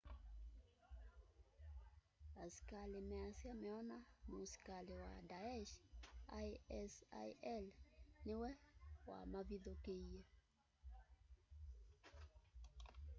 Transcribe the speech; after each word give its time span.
askali 2.45 2.99
measya 3.11 3.51
meona 3.61 3.97
musikali 4.31 4.93
wa 5.03 5.11
daesh 5.29 5.73
isil 6.81 7.65
niwe 8.25 8.51
wa 9.09 9.19
mavithukiie 9.31 10.21